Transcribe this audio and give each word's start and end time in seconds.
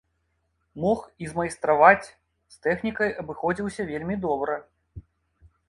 Мог 0.85 0.99
і 1.25 1.29
змайстраваць, 1.33 2.07
з 2.55 2.65
тэхнікай 2.65 3.13
абыходзіўся 3.25 3.81
вельмі 3.93 4.15
добра. 4.25 4.59